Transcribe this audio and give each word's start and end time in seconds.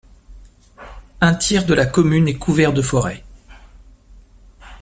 Un 1.19 1.35
tiers 1.35 1.63
de 1.67 1.75
la 1.75 1.85
commune 1.85 2.27
est 2.27 2.39
couvert 2.39 2.73
de 2.73 2.81
forêts. 2.81 3.23